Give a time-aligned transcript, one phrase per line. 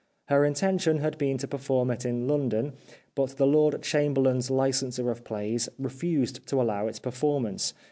[0.29, 2.73] Her intention had been to perform it in London,
[3.13, 7.75] but the Lord Chamberlain's Licen ser of Plays refused to allow its performance.